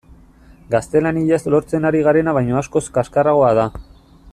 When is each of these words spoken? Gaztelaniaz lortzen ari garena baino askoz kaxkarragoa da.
Gaztelaniaz 0.75 1.39
lortzen 1.55 1.85
ari 1.91 2.03
garena 2.09 2.33
baino 2.39 2.59
askoz 2.63 2.85
kaxkarragoa 2.99 3.53
da. 3.63 3.69